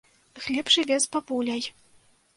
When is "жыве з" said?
0.75-1.11